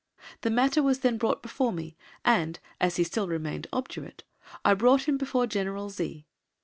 [0.41, 1.95] The matter was then brought before me,
[2.25, 4.23] and, as he still remained obdurate,
[4.65, 6.25] I brought him before General Z.